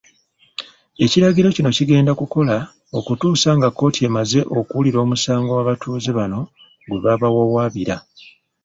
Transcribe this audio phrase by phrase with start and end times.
[1.05, 2.55] Ekiragiro kino kigenda kukola
[2.97, 6.39] okutuusa nga kkooti emaze okuwulira omusango abatuuze bano
[6.87, 7.95] gwe baawawaabira.